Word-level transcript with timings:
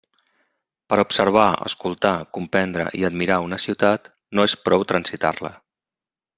Per 0.93 0.97
a 1.01 1.03
observar, 1.07 1.43
escoltar, 1.67 2.15
comprendre 2.39 2.87
i 3.03 3.07
admirar 3.11 3.39
una 3.51 3.63
ciutat 3.67 4.13
no 4.39 4.51
és 4.51 4.59
prou 4.69 4.89
transitar-la. 4.95 5.57